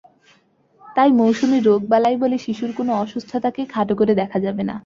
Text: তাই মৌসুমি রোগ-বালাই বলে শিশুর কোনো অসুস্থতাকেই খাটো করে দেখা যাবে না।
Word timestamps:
তাই 0.95 1.09
মৌসুমি 1.11 1.57
রোগ-বালাই 1.59 2.15
বলে 2.17 2.37
শিশুর 2.37 2.71
কোনো 2.77 2.91
অসুস্থতাকেই 2.95 3.67
খাটো 3.67 3.93
করে 3.99 4.13
দেখা 4.21 4.37
যাবে 4.45 4.63
না। 4.63 4.75